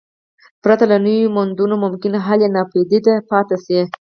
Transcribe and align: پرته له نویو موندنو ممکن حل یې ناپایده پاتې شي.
پرته 0.63 0.85
له 0.91 0.97
نویو 1.05 1.33
موندنو 1.35 1.75
ممکن 1.85 2.13
حل 2.25 2.39
یې 2.43 2.49
ناپایده 2.55 3.13
پاتې 3.29 3.57
شي. 3.65 3.79